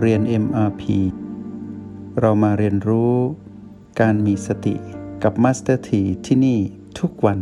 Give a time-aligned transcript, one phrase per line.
[0.00, 0.82] เรียน MRP
[2.20, 3.14] เรามาเรียนรู้
[4.00, 4.74] การมีสติ
[5.22, 6.58] กับ Master T ที่ที่นี่
[6.98, 7.40] ทุกวัน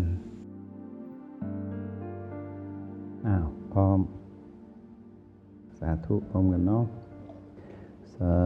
[3.27, 4.01] อ้าวพร้อม
[5.79, 6.85] สาธุพร้อมกันเนาะ
[8.15, 8.37] สา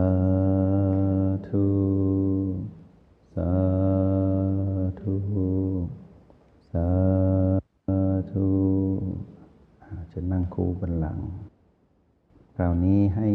[1.49, 1.67] ธุ
[3.35, 3.53] สา
[5.01, 5.17] ธุ
[6.71, 6.87] สา
[8.33, 8.47] ธุ
[10.13, 11.19] จะนั่งคูบันหลัง
[12.57, 13.29] คราวนี้ให้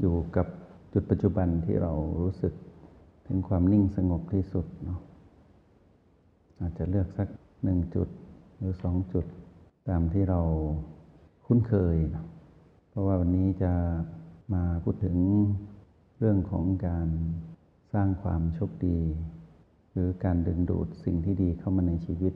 [0.00, 0.46] อยู่กับ
[0.92, 2.52] จุดปัจจุบันที่เรารู้สึก
[3.26, 5.00] ถึงความนิ่งสงบที่สุดเนาะ
[6.60, 7.28] อาจจะเลือกสัก
[7.64, 8.08] หนึ่งจุด
[8.56, 9.26] หรือสองจุด
[9.88, 10.40] ตามที่เรา
[11.46, 12.24] คุ้นเคยเนะ
[12.88, 13.72] เพราะว่าวันนี้จะ
[14.54, 15.16] มาพูดถึง
[16.18, 17.08] เรื่องของการ
[17.92, 18.98] สร้างความโชคดี
[19.92, 22.34] หรือการดึงดูดสิ่งที่ดีเข้ามาในชีวิต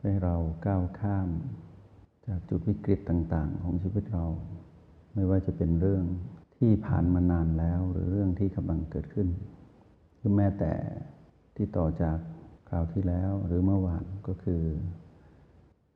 [0.00, 0.34] ให้เรา
[0.66, 1.28] ก้าวข้าม
[2.26, 4.26] จากจุดวิกฤตต่าง ๆ ของชีวิตเรา
[5.14, 6.04] ไม่ว่าจะเป็นเรื่อง
[6.58, 9.28] ที่ผ่านมานานแล้วหรือเรื่องที่กำลังเกิดขึ้น
[10.16, 10.72] หรือแม้แต่
[11.56, 12.18] ที่ต่อจาก
[12.68, 14.62] คราวที่แล้วหรือเมื่อวานก็คือ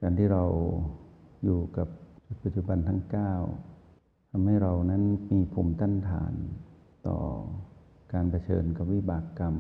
[0.01, 0.45] การที่เรา
[1.45, 1.89] อยู่กับ
[2.43, 3.01] ปัจจุบันทั้ง
[3.67, 6.35] 9ทำให้เรานั้นมีภูมิต้านทาน
[7.09, 7.19] ต่อ
[8.13, 9.57] การเผชิญกับวิบากกรรม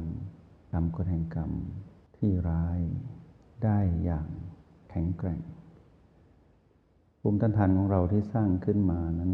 [0.72, 1.50] กรรมกฎแห่งกรรม
[2.16, 2.80] ที่ร้าย
[3.64, 4.28] ได้อย่าง
[4.90, 5.40] แข็งแกร่ง
[7.20, 9.32] ภูมิต้านทานของเราที่สร้างขึ้นมานั้น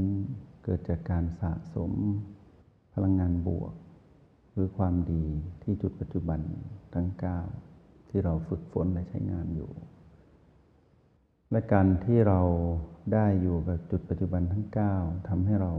[0.70, 1.92] เกิดจากการสะสม
[2.94, 3.74] พลังงานบวก
[4.52, 5.24] หรือความดี
[5.62, 6.40] ที่จุดปัจจุบัน
[6.94, 7.08] ทั้ง
[7.58, 9.70] 9 ที่เราฝึกฝนและใช้งานอยู่
[11.50, 12.40] และการที่เรา
[13.12, 14.66] ได้อยู่กับจุดปัจจุบันทั้ง
[14.96, 15.72] 9ทำให้เรา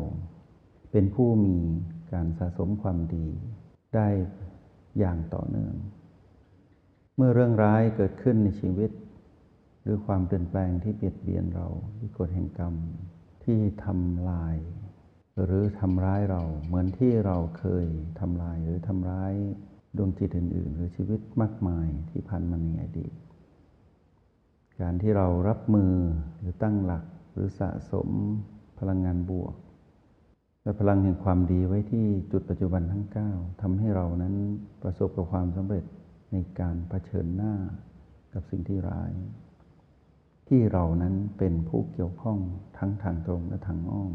[0.91, 1.57] เป็นผู้มี
[2.13, 3.27] การสะสมความดี
[3.95, 4.07] ได้
[4.99, 5.73] อย่างต่อเนื่อง
[7.15, 8.91] เมื่อเรื่องร้ายเกิดขึ้นในชีวิต
[9.81, 12.75] หรือความเปลี่ยนแปลงที่เบียดเบียนเราที่กฎแห่งกรรม
[13.43, 14.57] ที่ทำลาย
[15.45, 17.85] หรือทำร้ายเราเหมือนที่เราเคย
[18.19, 19.33] ทำลายหรือทำร้าย
[19.97, 23.13] ดวงจิตอื่น ๆ หรือชีวิตมากมายที่ผ่านมาในอดีต
[24.81, 25.93] การที่เรารับมือ
[26.39, 28.09] หรือตั้งหลักหรือสะสม
[28.79, 29.55] พลังงานบวก
[30.63, 34.35] และพลังแห่งความดีไว้ที่จุดปัจจุบันทั้ง 9ทำให้เรานั้น
[34.81, 35.85] ประสบกับความสำเร็จ
[36.31, 37.53] ในการเผชิญหน้า
[38.33, 39.11] กับสิ่งที่ร้าย
[40.47, 42.39] ที่เรานั้นเป็นผู้เกี่ยวข้อง
[42.77, 44.13] ทั้งทางตรงและทางอ้อม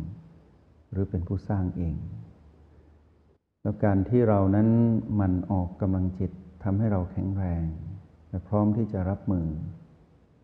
[0.94, 1.96] หรือเป็นผู้สร้างเอง
[3.62, 4.68] แล้วการที่เรานั้น
[5.20, 6.30] มันออกกำลังจิต
[6.64, 7.64] ทำให้เราแข็งแรง
[8.28, 9.46] และพร้อมที่จะรับมือ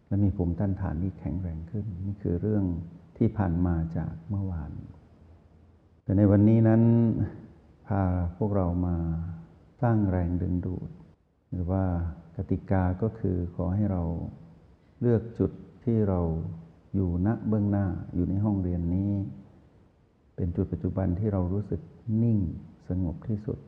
[0.08, 2.64] และมีภูมิต้านทานที่แข็งแรงขึ้น นี่คือเรื่อง
[3.18, 4.72] ที่ผ่านมาจากเมื่อวาน
[6.02, 6.82] แต่ในวันนี้นั้น
[7.86, 8.02] พา
[8.36, 8.96] พวกเรามา
[9.82, 10.90] สร้างแรงดึงดูด
[11.50, 11.84] หรือว่า
[12.36, 14.02] กติกาก็คือขอให้เรา
[15.00, 15.50] เลือกจุด
[15.84, 16.20] ที่เรา
[16.94, 19.10] อยู่ณเบื้องหน้าอยู่ในห้องเรียนนี้
[20.56, 21.80] จุดปัจจุบันที่เรารู้สึก
[22.22, 22.38] นิ่ง
[22.88, 23.58] สงบที่สุด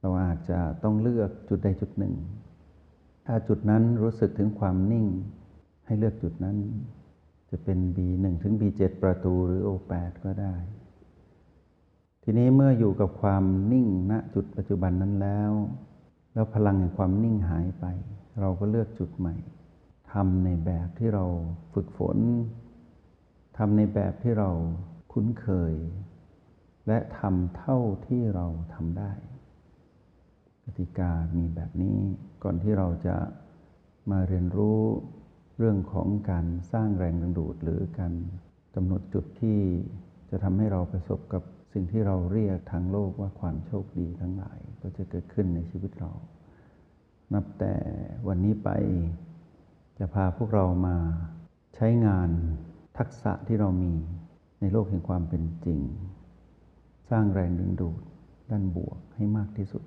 [0.00, 2.14] เราอาจจะต้องเลือกจุดใดจุดหนึ่ง
[3.26, 5.06] ถ้าจุดนั้นรู้สึกถึงความนิ่ง
[5.86, 6.56] ให้เลือกจุดนั้น
[7.50, 10.54] จะเป็น B1 ถึง B7 ประตูหรือ O8 ก็ได้
[12.22, 15.52] ทีนี้เมื่ออยู่กับความนิ่งณจุดปัจจุบันนั้นแล้ว
[16.32, 17.84] แล้วพลังแห่งความนิ่งหายไป
[18.40, 19.34] เราก็เลือกจุดใหม่
[20.12, 21.24] ทำในแบบที่เรา
[21.74, 22.18] ฝึกฝน
[23.58, 24.50] ทำในแบบที่เรา
[25.12, 25.74] คุ้นเคย
[26.86, 29.12] และทำเท่าที่เราทำได้
[30.64, 31.98] กติกามีแบบนี้
[32.44, 33.16] ก่อนที่เราจะ
[34.10, 34.80] มาเรียนรู้
[35.58, 38.12] เรื่องของการสร้างแรงดึงดูด หรือการ
[38.74, 39.58] กำหนดจุดที่
[40.30, 41.42] จะทำให้เราประสบกับ
[41.72, 46.12] สิ่งที่เราเรียกทางโลกว่าความโชคดีทั้งหลายก็จะเกิดขึ้นในชีวิตเรา
[47.34, 47.74] นับแต่
[48.28, 48.68] วันนี้ไป
[49.98, 50.96] จะพาพวกเรามา
[51.74, 52.30] ใช้งาน
[52.98, 53.94] ทักษะที่เรามี
[54.60, 55.80] ในโลกแห่งความเป็นจริง
[57.10, 58.00] สร้างแรงดึงดูด
[58.50, 59.84] ด้านบวกให้มากที่สุด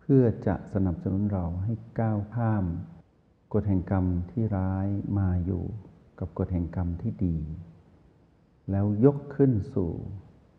[0.00, 2.64] เพื่อจะสนับสนุนเราให้ก้าวข้าม
[3.52, 4.86] กฎแห่งกรรมที่ร้าย
[5.18, 5.64] มาอยู่
[6.18, 7.36] กับกฎแห่งกรรมที่ดี
[8.70, 9.90] แล้วยกขึ้นสู่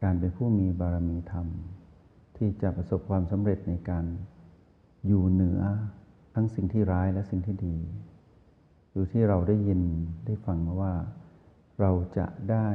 [0.03, 1.47] การเป็นผู้มีบารมีธรรม
[2.37, 4.05] ที่จะประสบความสำเร็จในการ
[5.07, 5.61] อยู่เหนือ
[6.35, 7.77] ทั้งสิ่งที่ร้ายและสิ่งที่ดี
[8.91, 9.81] อยู่ที่เราได้ยิน
[10.25, 10.93] ได้ฟังมาว่า
[11.81, 12.67] เราจะได้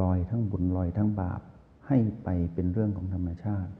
[0.00, 1.40] ลอยทั้งบุญลอยทั้งบาป
[1.86, 3.72] ให้ไปเป็นเรื่องของธรรมชาติ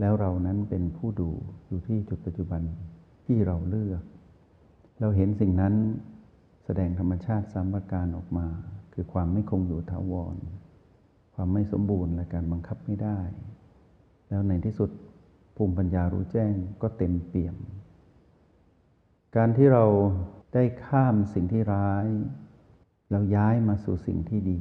[0.00, 1.30] แล้วเรานั้นเป็นผู้ดู
[1.66, 2.62] อยู่ที่จุดปัจจุบัน
[3.26, 4.02] ที่เราเลือก
[5.00, 5.74] เราเห็นสิ่งนั้น
[6.64, 8.46] แสดงธรรมชาติสามประการออกมา
[8.92, 10.36] คือความไม่คงอยู่ถาวร
[11.34, 13.18] ความไม่สมบูรณ์และการบังคับไม่ได้
[14.28, 14.90] แล้วในที่สุด
[15.56, 17.56] ภูมิปัญญารู้แจ้งก็เต็มเปี่ยม
[19.36, 19.84] การที่เรา
[20.54, 22.06] ได้ข้ามสิ่งที่ร้าย
[23.10, 24.60] แล้วย้ายมาสู่สิ่งที่ดี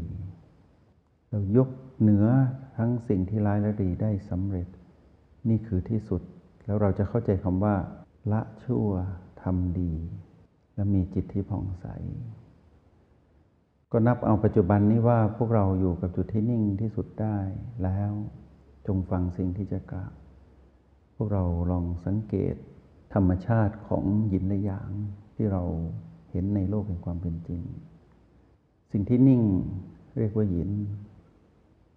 [1.34, 1.70] เรายก
[2.00, 2.26] เหนือ
[2.78, 4.68] ทั้งสิ่งที่ร้ายและดีได้สำเร็จ
[5.50, 6.22] นี่คือที่สุด
[6.66, 7.76] แล้วเราจะเข้าใจคำว่า
[8.32, 8.88] ละชั่ว
[9.44, 9.94] ทำดี
[10.76, 11.86] และมีจิตที่ผ่องใส
[13.92, 17.38] ก็นับเอาปัจจุบันนี้ว่าพวกเราอยู่กับจุดที่นิ่งที่สุดได้
[17.84, 18.12] แล้ว
[18.88, 20.14] จงฟังสิ่งที่จะกล่าว
[21.16, 22.56] พวกเราลองสังเกต
[23.14, 24.92] ธรรมชาติของหยินและหยาง
[25.36, 25.64] ที่เรา
[26.32, 27.62] เห็นในโลกแห่งความเป็นจริง
[28.92, 29.42] สิ่งที่นิ่ง
[30.20, 30.70] เรียกว่าหยิน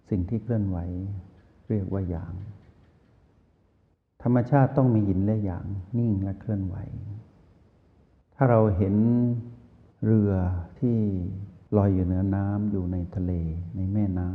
[0.09, 0.77] สิ่งที่เคลื่อนไหว
[1.69, 2.33] เรียกว่าหยาง
[4.23, 5.65] ธรรมชาติต้องมีหยินและหยาง
[5.97, 6.75] นิ่งและเคลื่อนไหว
[8.35, 8.95] ถ้าเราเห็น
[10.05, 10.31] เรือ
[10.79, 10.97] ที่
[11.77, 13.31] ลอยอยู่เหนือน้ำอยู่ในทะเล
[13.75, 14.29] ในแม่น้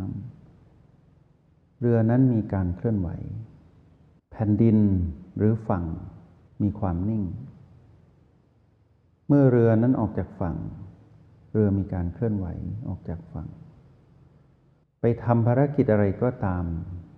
[0.73, 3.09] ำเรือนั้นมีการเคลื่อนไหว
[4.33, 4.79] แผ่นดิน
[5.37, 5.85] หรือฝั่ง
[6.63, 7.25] มีความนิ่ง
[9.29, 10.57] เมื่อเรือนั้นออกจากฝั่ง
[11.53, 12.47] เรือมีการเคลื่อนไหว
[12.89, 13.49] ออกจากฝั่ง
[15.05, 16.65] ไปทำภารกิจอะไรก็ตาม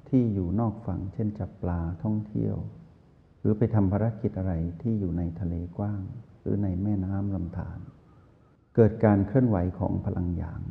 [0.09, 2.57] ที่อยู่นอกฝั่ง เช่นจับปลาท่องเที่ยว
[3.41, 6.01] หรือไปทำภารกิจอะไรที่อยู่ในทะเลกว้าง
[6.41, 7.79] หรือในแม่น้ำลำธาร
[8.75, 10.63] เกิดการเคลื่อนไหวของพลังหยาง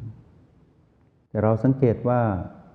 [1.30, 2.21] แต่เราสังเกตว่า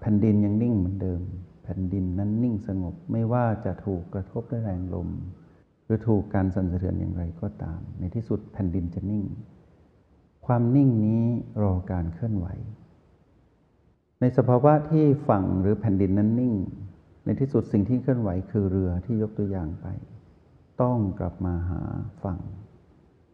[0.00, 1.22] แผ่นดินยังนิ่งเหมือนเดิม
[1.64, 5.08] แผ่นดินนั้นนิ่งสงบไม่ว่าจะถูกกระทบด้วยแรงลม
[5.84, 9.24] หรือถูกการสั่นสะเทือนอย่างไรก็ตาม ในที่สุดแผ่นดินจะนิ่ง
[10.46, 11.24] ความนิ่งนี้
[11.62, 12.46] รอการเคลื่อนไหว
[14.20, 16.54] ในสภาวะที่ฝั่งหรือแผ่นดินนั้นนิ่ง
[17.24, 19.86] ในที่สุดสิ่งที่เคลื่อนไหวคือเรือที่ยกตัวอย่างไป
[20.82, 21.82] ต้องกลับมาหา
[22.22, 22.38] ฝั่ง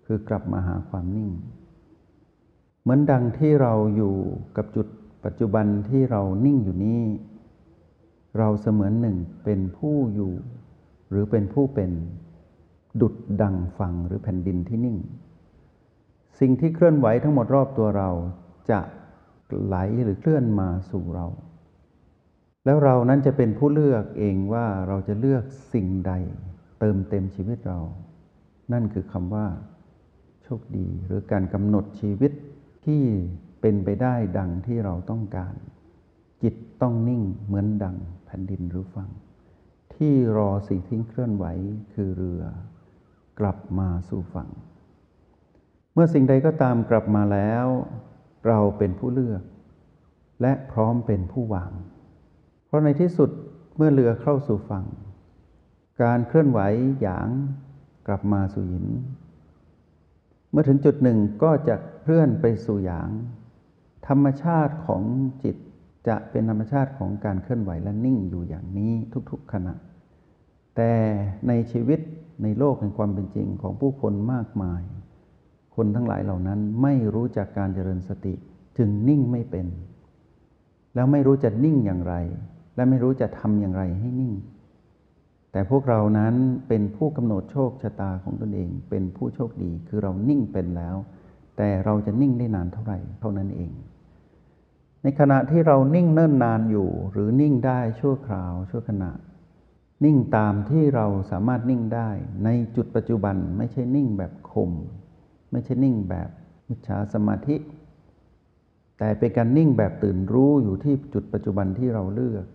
[0.06, 1.30] คือกลับมาหาความนิ่ง
[2.82, 4.14] เหมือนดังที่เราอยู่
[4.56, 4.86] กับจุด
[5.24, 7.02] ปัจจุบันที่เรานิ่งอยู่นี้
[8.38, 10.32] เราเสมือนหนึ่งเป็นผู้อยู่
[11.10, 11.90] หรือเป็นผู้เป็น
[13.00, 14.98] ดุดดังฝั่งหรือแผ่นดินที่นิ่ง
[16.40, 18.10] สิ่งที่เคลื่อนไหวทั้งหมดรอบตัวเรา
[18.70, 18.80] จะ
[19.62, 21.26] ไหลหรือเคลื่อนมาสู่เรา
[22.64, 26.12] แล้วเรานั้นจะเป็นผู้เลือกเองว่าเราจะเลือกสิ่งใด
[26.80, 27.80] เติมเต็มชีวิตเรา
[28.72, 29.46] นั่นคือคำว่า
[30.42, 32.32] โชคดี หรือการกำหนดชีวิต
[32.86, 33.02] ที่
[33.60, 35.54] เป็นไปได้ดังที่เราต้องการ
[36.42, 39.10] จิตต้องนิ่งเหมือนดังแผ่นดินหรือฝั่ง
[39.94, 41.44] ที่รอสิ่งที่เคลื่อนไหว
[41.94, 42.42] คือเรือ
[43.40, 44.48] กลับมาสู่ฝั่ง
[45.92, 47.66] เมื่อสิ่งใดก็ตามกลับมาแล้ว
[48.46, 49.42] เราเป็นผู้เลือก
[50.42, 51.72] และพร้อมเป็นผู้วาง
[52.66, 53.30] เพราะในที่สุด
[53.76, 54.86] เมื่อเรือเข้าสู่ฝั่ง
[56.02, 56.60] การเคลื่อนไหว
[57.00, 57.28] หยาง
[58.06, 58.86] กลับมาสู่หิน
[60.50, 63.10] เมื่อถึงจุดหนึ่งก็จะเคลื่อนไปสู่หยาง
[64.08, 65.02] ธรรมชาติของ
[65.44, 65.56] จิต
[66.08, 68.92] จะเป็นธรรมชาติของการเคลื่อนไหวและนิ่งอยู่อย่างนี้
[69.30, 69.74] ทุกๆขณะ
[70.76, 70.92] แต่
[71.48, 72.00] ในชีวิต
[72.42, 74.82] ในโลกแห่งความเป็นจริงของผู้คนมากมาย
[75.74, 78.34] คนทั้งหลายเหล่านั้นไม่รู้จักการเจริญสติ
[78.78, 79.66] จึงนิ่งไม่เป็น
[80.94, 82.14] แล้วไม่รู้จะนิ่งอย่างไร
[82.76, 84.32] และไม่รู้จะทำอย่างไรให้นิ่ง
[85.52, 86.34] แต่พวกเรานั้น
[86.68, 90.96] เป็นผู้กำหนดโชคชะตาของตนเอง เป็นผู้โชคดีคือเรานิ่งเป็นแล้ว
[91.56, 93.72] แต่เราจะนิ่งได้นานเท่าไหร่เท่านั้นเอง
[95.02, 99.12] ในขณะที่เรานิ่งเนิ่นนานอยู่ หรือนิ่งได้ชั่วคราวชั่วขณะ
[100.04, 102.10] นิ่งตามที่เราสามารถนิ่งได้
[102.44, 104.70] ในจุดปัจจุบันไม่ใช่นิ่งแบบข่ม
[105.54, 106.28] ไม่ใช่นิ่งแบบ
[106.68, 107.56] มิจฉาสมาธิ
[108.98, 112.46] แต่เป็นการนิ่งแบบตื่นรู้อยู่ที่จุดปัจจุบันที่เราเลือก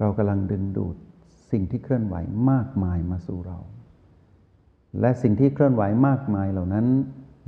[0.00, 0.96] เรากำลังดึงดูด
[1.50, 2.16] สิ่งที่เคลื่อนไหว
[2.50, 3.58] มากมายมาสู่เรา
[5.00, 6.86] และสิ่งที่เคลื่อนไหวมากมายเหล่านั้น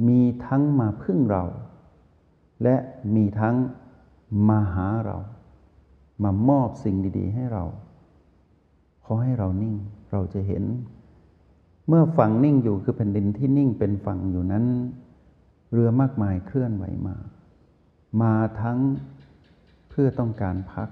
[0.08, 1.44] มีทั้งมาพึ่งเรา
[2.62, 2.76] และ
[3.14, 3.56] มีทั้ง
[4.48, 5.18] มาหาเรา
[6.22, 7.64] มามอบสิ่งดี ๆ ให้เรา
[9.04, 9.74] ขอให้เรานิ่ง
[10.12, 10.64] เราจะเห็น
[11.88, 14.64] เมื่อฝั่งนิ่งอยู่คือแผ่นดินที่นิ่งเป็นฝั่งอยู่นั้น
[15.72, 17.16] เรือมากมายเคลื่อนไหวมา
[18.22, 18.78] มาทั้ง
[19.90, 20.88] เพื่อต้องการพัก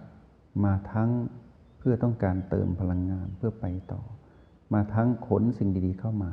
[0.64, 1.10] มาทั้ง
[1.78, 4.02] เพื่อต้องการเติมพลังงานเพื่อไปต่อ
[4.72, 6.30] มาทั้งขนสิ่งดีๆเข้ามา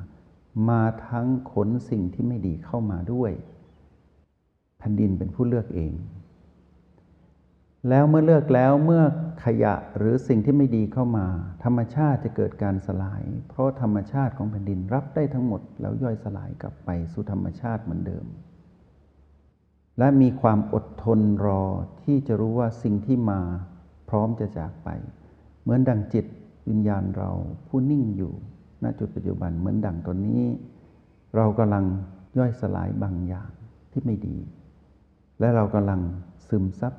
[0.69, 3.31] มาทั้งขนสิ่งที่ไม่ดีเข้ามาด้วย
[4.77, 5.93] แผ่นดินเป็นผู้เลือกเอง
[7.87, 9.03] แล้วเมื่อเลือกแล้วเมื่อ
[9.45, 11.25] ขยะหรือสิ่งที่ไม่ดีเข้ามา
[11.63, 18.25] ธรรมชาติจะเกิดการสลาย เพราะธรรมชาติของแผ่นดินรับได้ทั้งหมด แล้วย่อยสลายกลับไปสู่ธรรมชาติเหมือนเดิม
[19.99, 21.63] และมีความอดทนรอ
[22.03, 23.39] ที่จะรู้ว่าสิ่งที่มา
[24.09, 24.89] พร้อมจะจากไป
[25.61, 26.25] เหมือนดังจิต
[26.69, 27.31] วิญญาณเรา
[27.67, 28.33] ผู้นิ่งอยู่
[28.83, 30.43] ณจุดปัจจุบันเหมือนดังตอนนี้
[31.35, 31.85] เรากำลัง
[32.37, 33.51] ย่อยสลายบางอย่าง
[33.91, 34.37] ที่ไม่ดี
[35.39, 36.01] และเรากำลัง
[36.47, 36.93] ซึมซับ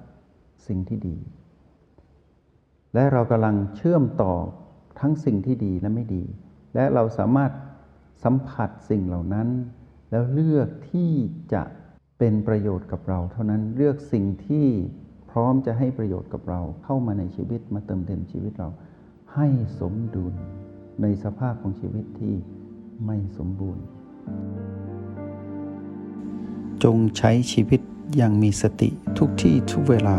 [0.66, 1.16] สิ่งที่ดี
[2.94, 4.34] และเรากำลังเชื่อมต่อ
[5.00, 6.24] ทั้งสิ่งที่ดีและไม่ดี
[6.74, 7.50] และเราสามารถ
[8.24, 9.48] สัมผัสสิ่งเหล่านั้น
[10.10, 11.10] แล้วเลือกที่
[11.52, 11.62] จะ
[12.18, 14.66] เป็นประโยชน์กับเรา เท่านั้นเลือกสิ่งที่
[15.30, 18.68] พร้อมจะให้ประโยชน์กับเราเข้ามาในชีวิตมาเติมเต็มชีวิตเรา
[19.34, 19.46] ให้
[19.80, 20.34] สมดุล
[21.02, 22.34] ในสภาพของชีวิตที่
[23.06, 23.84] ไม่สมบูรณ์
[26.84, 27.80] จงใช้ชีวิต
[28.16, 28.88] อย่างมีสติ
[29.18, 30.18] ทุกที่ทุกเวลา